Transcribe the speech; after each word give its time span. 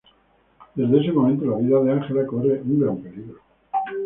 Desde 0.73 0.97
ese 0.99 1.11
momento 1.11 1.45
la 1.45 1.57
vida 1.57 1.79
de 1.83 1.91
Angela 1.91 2.25
corre 2.25 2.59
un 2.63 2.79
gran 2.79 2.97
peligro. 3.03 3.37